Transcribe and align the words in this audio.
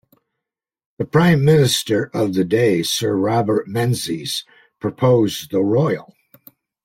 The 0.97 1.05
Prime 1.05 1.45
Minister 1.45 2.09
of 2.11 2.33
the 2.33 2.43
day, 2.43 2.81
Sir 2.81 3.15
Robert 3.15 3.67
Menzies, 3.67 4.43
proposed 4.79 5.51
the 5.51 5.59
'royal'. 5.61 6.15